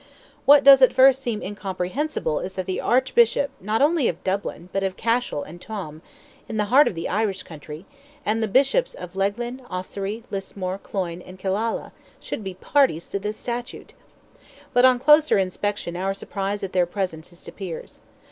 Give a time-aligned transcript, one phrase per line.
[0.47, 4.81] What does at first seem incomprehensible is that the Archbishop not only of Dublin, but
[4.81, 10.23] of Cashel and Tuam—in the heart of the Irish country—and the Bishops of Leighlin, Ossory,
[10.31, 13.93] Lismore, Cloyne, and Killala, should be parties to this statute.
[14.73, 17.99] But on closer inspection our surprise at their presence disappears.